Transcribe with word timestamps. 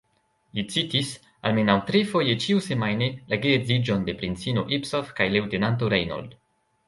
Li 0.57 0.61
citis, 0.75 1.09
almenaŭ 1.49 1.75
trifoje 1.89 2.33
ĉiusemajne, 2.45 3.09
la 3.33 3.39
geedziĝon 3.45 4.07
de 4.07 4.15
princino 4.23 4.63
Ipsof 4.81 5.15
kaj 5.19 5.31
leŭtenanto 5.35 5.91
Reinauld. 5.95 6.35